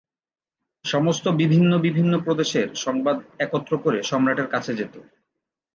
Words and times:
সমস্ত 0.85 1.25
বিভিন্ন 1.41 1.71
বিভিন্ন 1.77 2.13
প্রদেশের 2.19 2.67
সংবাদ 2.75 3.17
একত্র 3.39 3.73
করে 3.77 3.99
সম্রাটের 4.03 4.47
কাছে 4.47 4.71
যেত। 4.75 4.95